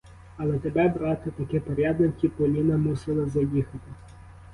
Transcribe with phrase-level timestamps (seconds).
[0.37, 3.91] Але тебе, брате, таки порядно ті поліна мусили заїхати.